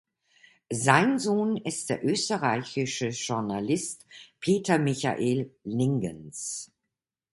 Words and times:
Sein 0.73 1.19
Sohn 1.19 1.57
ist 1.57 1.91
der 1.91 2.03
österreichische 2.03 3.09
Journalist 3.09 4.07
Peter 4.39 4.79
Michael 4.79 5.51
Lingens. 5.63 6.71